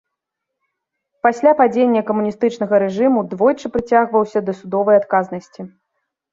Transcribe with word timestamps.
Пасля 1.27 1.51
падзення 1.59 2.01
камуністычнага 2.09 2.75
рэжыму 2.85 3.27
двойчы 3.37 3.67
прыцягваўся 3.79 4.39
да 4.51 4.59
судовай 4.65 4.95
адказнасці. 5.05 5.61